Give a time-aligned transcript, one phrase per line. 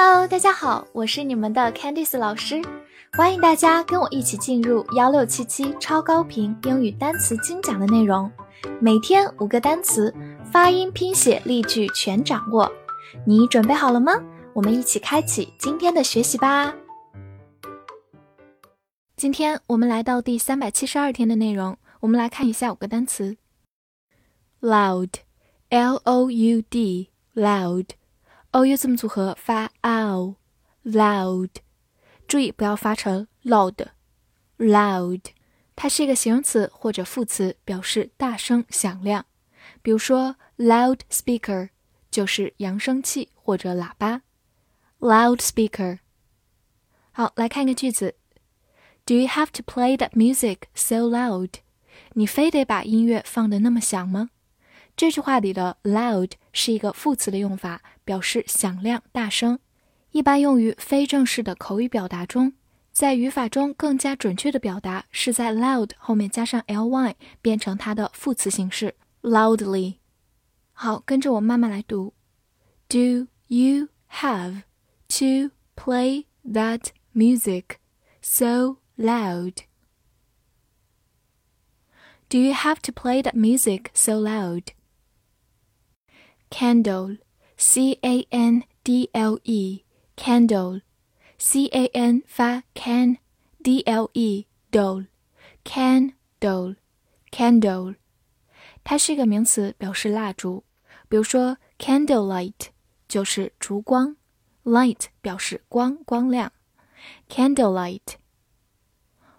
[0.00, 2.62] Hello，大家好，我是你们的 Candice 老师，
[3.14, 8.30] 欢迎大家跟我一起进入幺六七七超高频英语单词精讲的内容，
[8.80, 10.14] 每天五个单词，
[10.52, 12.70] 发音、拼写、例句全掌握，
[13.26, 14.12] 你准备好了吗？
[14.52, 16.72] 我们一起开启今天的学习吧。
[19.16, 23.36] 今天我们来到第三百七十二天的内容，我们来看一下五个单词
[24.60, 27.86] ：loud，l o u d，loud。
[28.50, 31.50] O u 字母组合发 ow，loud，
[32.26, 35.20] 注意不要发成 loud，loud，
[35.76, 39.26] 它是一个形容词或者副词，表示大声响亮。
[39.82, 41.68] 比如说 loudspeaker
[42.10, 44.22] 就是扬声器或者喇叭
[44.98, 45.98] ，loudspeaker。
[47.12, 48.14] 好，来看一个句子
[49.04, 51.50] ：Do you have to play that music so loud？
[52.14, 54.30] 你非得把音乐放得那么响吗？
[54.98, 59.60] 这句话里的 loud 是一个副词的用法，表示响亮、大声，
[60.10, 62.54] 一般用于非正式的口语表达中。
[62.90, 69.98] 在语法中更加准确的表达是在 loud 后面加上 ly，变成它的副词形式 loudly。
[70.72, 72.12] 好，跟着我慢慢来读
[72.88, 74.62] ：Do you have
[75.10, 77.76] to play that music
[78.20, 79.58] so loud?
[82.28, 84.64] Do you have to play that music so loud?
[86.49, 87.17] candle,
[87.57, 89.83] c a n d l e,
[90.15, 90.81] candle,
[91.37, 93.17] c a n 发 can,
[93.63, 95.07] d l e dole,
[95.63, 96.75] candle,
[97.31, 97.95] candle，
[98.83, 100.63] 它是一个名词，表示蜡烛。
[101.09, 102.69] 比如说 candlelight
[103.07, 104.15] 就是烛光，
[104.63, 106.51] light 表示光光亮，
[107.29, 108.15] candlelight。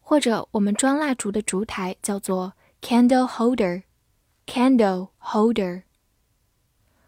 [0.00, 5.82] 或者我们装蜡烛的烛台叫做 candle holder，candle holder。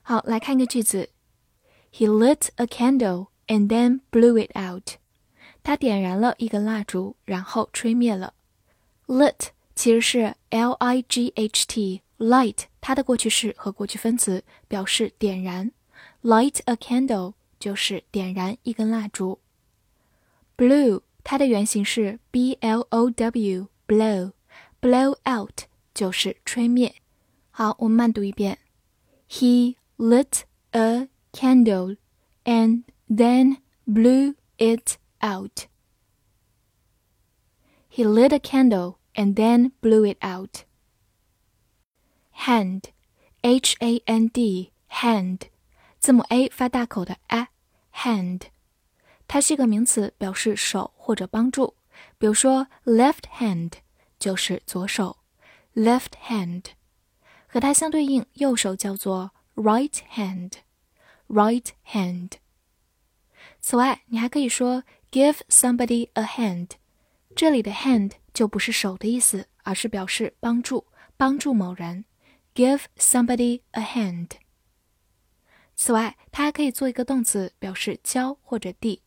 [0.05, 1.11] 好，来看一个句子：
[1.93, 4.97] He lit a candle and then blew it out。
[5.63, 8.35] 他点燃了一根蜡烛，然后吹灭了。
[9.07, 15.73] Lit 其实是 l i g h t，light 它的过去式和过去分词表示点燃。
[16.23, 19.41] Light a candle 就是点燃一根蜡烛。
[20.57, 26.95] Blew 它的原型是 b l o w，blow，blow out 就是吹灭。
[27.51, 28.59] 好，我们慢读一遍：
[29.29, 31.97] He lit a candle
[32.45, 35.67] and then blew it out.
[37.89, 40.65] He lit a candle and then blew it out.
[42.47, 42.93] Hand,
[43.43, 45.49] H A N D, hand，
[45.99, 48.43] 字母 a 发大口的 a，hand，
[49.27, 51.75] 它是一个名词，表示手或者帮助。
[52.17, 53.73] 比如说，left hand
[54.19, 55.19] 就是左手，
[55.75, 56.67] left hand，
[57.47, 60.53] 和它相对应，右手叫做 right hand,
[61.29, 62.33] right hand。
[63.61, 66.71] 此外，你还可以说 give somebody a hand。
[67.37, 70.87] 这里的 hand 就不是手的意思，而是表示帮助，
[71.17, 72.05] 帮助某人。
[72.55, 74.31] give somebody a hand。
[75.77, 79.03] 此外，它还可以做一个动词，表示交或者递。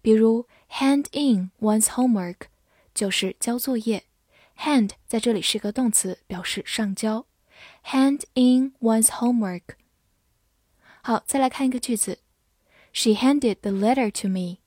[0.00, 2.46] 比如 hand in one's homework
[2.94, 4.04] 就是交作业。
[4.58, 7.26] hand 在这里是个动词，表示上交。
[7.84, 9.62] hand in one's homework
[11.08, 12.18] 好，再来看一个句子，
[12.92, 14.58] She handed the letter to me。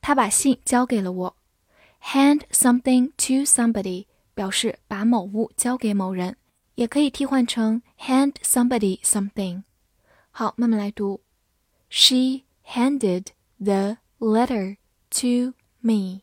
[0.00, 1.36] 她把信交给了我。
[2.02, 6.36] Hand something to somebody 表示把某物交给某人，
[6.74, 9.62] 也可以替换成 hand somebody something。
[10.30, 11.22] 好，慢慢来读。
[11.88, 13.28] She handed
[13.58, 14.76] the letter
[15.10, 16.22] to me.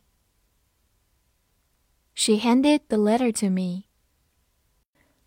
[2.13, 3.85] She handed the letter to me.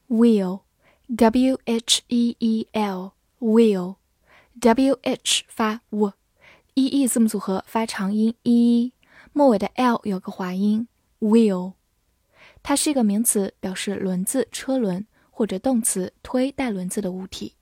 [0.09, 0.63] Wheel,
[1.09, 3.97] W H E E L, wheel.
[4.60, 8.92] w h 发 w，e e 字母组合发长音 e，
[9.32, 10.90] 末尾的 l 有个滑音
[11.22, 11.76] wheel，
[12.62, 17.56] 它是一个名词，表示轮子、车轮或者动词推带轮子的物体。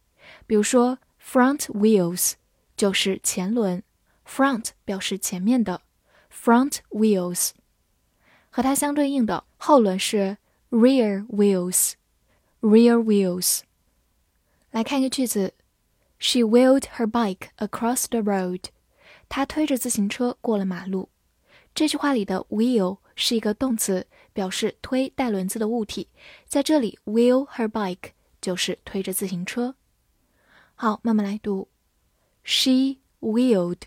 [0.47, 2.33] 比如说 front wheels
[2.75, 3.83] 就是前轮
[4.27, 5.81] ，front 表示前面的
[6.33, 7.51] ，front wheels，
[8.50, 10.38] 和它相对应的后轮是
[10.71, 13.62] rear wheels，rear wheels。
[14.71, 15.54] 来看一个句子。
[16.19, 18.67] She wheeled her bike across the road.
[19.29, 21.08] 她推着自行车过了马路。
[21.75, 26.08] 这句话里的 wheel 是一个动词，表示推带轮子的物体。
[26.46, 29.75] 在这里，wheel her bike 就是推着自行车。
[30.75, 31.69] 好，慢慢来读。
[32.44, 33.82] She wheeled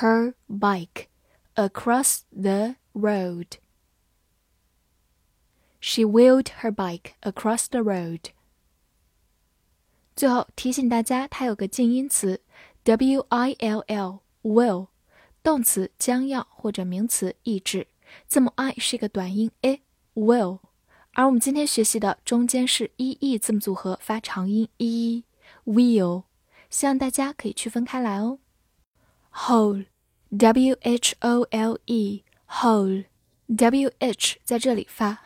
[0.00, 1.06] her bike
[1.54, 3.58] across the road.
[5.80, 8.32] She wheeled her bike across the road.
[10.15, 12.39] 最后提醒大家，它有个近音词
[12.83, 14.87] w i l l will，
[15.43, 17.87] 动词将要或者名词意志。
[18.27, 20.59] 字母 i 是一个短音 i，will。
[21.13, 26.23] 而我们今天学习的中间是 e e 字母组合发长音 e，will。
[26.69, 28.39] 希望大家可以区分开来哦。
[29.33, 33.01] whole，w h o l e，whole，w
[33.99, 35.17] h 在这里发，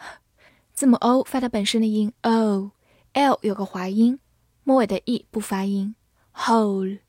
[0.74, 4.19] 字母 o 发它本身的音 o，l 有个滑音，
[4.69, 5.94] 末尾的 e 不发音。
[6.35, 7.00] whole，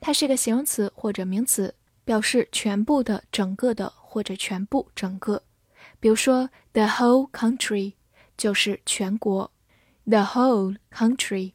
[0.00, 5.42] 它是一个形容词或者名词，表示全部的、整个的或者全部、整个。
[6.00, 7.94] 比如说，the whole country
[8.36, 9.50] 就是全国，
[10.04, 11.52] the whole country，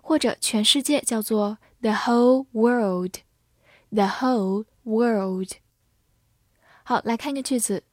[0.00, 5.52] 或者全世界叫做 the whole world，the whole world。
[6.82, 7.84] 好，来看一个句子，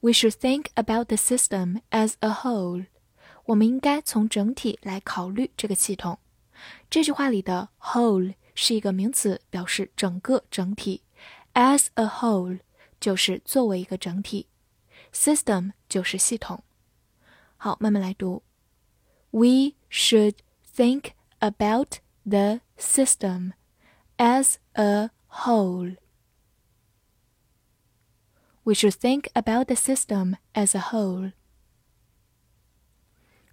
[0.00, 2.86] We should think about the system as a whole。
[3.46, 6.18] 我们应该从整体来考虑这个系统。
[6.88, 11.02] 这句话里的 whole 是一个名词，表示整个、整体；
[11.54, 12.60] as a whole
[13.00, 14.46] 就是作为一个整体；
[15.12, 16.62] system 就是系统。
[17.56, 18.42] 好，慢慢来读。
[19.30, 20.36] We should
[20.74, 23.52] think about the system
[24.18, 25.96] as a whole.
[28.64, 31.32] We should think about the system as a whole.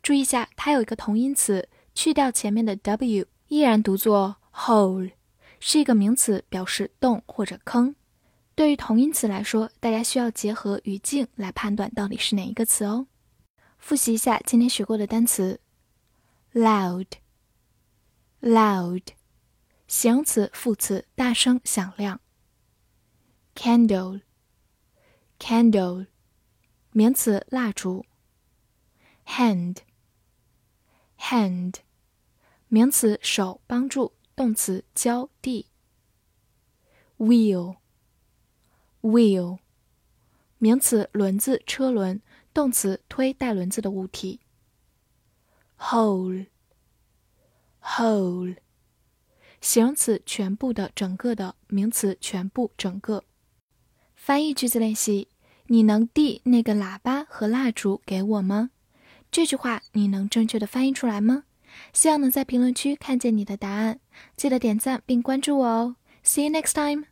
[0.04, 1.68] 注意一下，它有一个同音词。
[1.94, 5.12] 去掉前面的 w，依然读作 hole，
[5.60, 7.96] 是一个名词，表示洞或者坑。
[8.54, 13.06] 对于同音词来说，大家需要结合语境来判断到底是哪一个词哦。
[13.78, 15.58] 复习一下今天学过的单词
[16.52, 19.02] ：loud，loud，
[19.86, 22.20] 形容词、副词，大声、响亮
[23.54, 26.08] ；candle，candle，
[26.90, 28.04] 名词，蜡烛
[29.26, 29.76] ；hand。
[31.24, 31.76] hand，
[32.68, 35.70] 名词手帮助，动词浇地。
[37.16, 37.78] wheel，wheel，
[40.58, 42.20] 名词轮子车轮，
[42.52, 44.40] 动词推带轮子的物体。
[45.78, 46.46] whole，whole，
[49.62, 53.24] 形容词全部的、整个的，名词全部、整个。
[54.14, 55.28] 翻译句子练习：
[55.68, 58.72] 你能递那个喇叭和蜡烛给我吗？
[59.34, 61.42] 这句话你能正确的翻译出来吗？
[61.92, 63.98] 希望能在评论区看见你的答案。
[64.36, 65.96] 记得点赞并关注我哦。
[66.22, 67.06] See you next time.